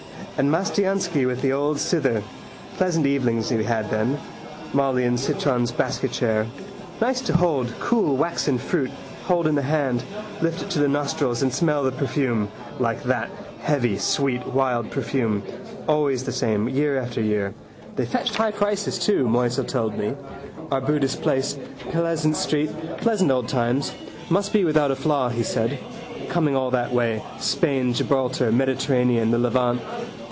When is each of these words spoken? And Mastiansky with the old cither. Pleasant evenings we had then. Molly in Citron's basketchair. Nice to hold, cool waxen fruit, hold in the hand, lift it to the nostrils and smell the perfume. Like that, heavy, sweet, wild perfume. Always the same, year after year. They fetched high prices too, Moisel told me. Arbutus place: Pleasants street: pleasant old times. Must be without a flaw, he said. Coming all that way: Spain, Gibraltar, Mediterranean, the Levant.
And 0.37 0.49
Mastiansky 0.49 1.27
with 1.27 1.43
the 1.43 1.53
old 1.53 1.79
cither. 1.79 2.23
Pleasant 2.75 3.05
evenings 3.05 3.51
we 3.51 3.63
had 3.63 3.91
then. 3.91 4.17
Molly 4.73 5.03
in 5.03 5.15
Citron's 5.15 5.71
basketchair. 5.71 6.47
Nice 6.99 7.21
to 7.21 7.37
hold, 7.37 7.71
cool 7.79 8.17
waxen 8.17 8.57
fruit, 8.57 8.89
hold 9.25 9.45
in 9.45 9.53
the 9.53 9.61
hand, 9.61 10.03
lift 10.41 10.63
it 10.63 10.69
to 10.71 10.79
the 10.79 10.87
nostrils 10.87 11.43
and 11.43 11.53
smell 11.53 11.83
the 11.83 11.91
perfume. 11.91 12.49
Like 12.79 13.03
that, 13.03 13.29
heavy, 13.59 13.99
sweet, 13.99 14.43
wild 14.47 14.89
perfume. 14.89 15.43
Always 15.87 16.23
the 16.23 16.31
same, 16.31 16.67
year 16.67 16.97
after 16.99 17.21
year. 17.21 17.53
They 17.95 18.07
fetched 18.07 18.33
high 18.35 18.49
prices 18.51 18.97
too, 18.97 19.27
Moisel 19.27 19.67
told 19.67 19.95
me. 19.95 20.15
Arbutus 20.71 21.15
place: 21.15 21.55
Pleasants 21.91 22.39
street: 22.39 22.71
pleasant 22.97 23.29
old 23.29 23.47
times. 23.47 23.93
Must 24.31 24.51
be 24.53 24.63
without 24.63 24.89
a 24.89 24.95
flaw, 24.95 25.29
he 25.29 25.43
said. 25.43 25.77
Coming 26.29 26.55
all 26.55 26.71
that 26.71 26.91
way: 26.91 27.21
Spain, 27.39 27.93
Gibraltar, 27.93 28.51
Mediterranean, 28.51 29.29
the 29.29 29.37
Levant. 29.37 29.79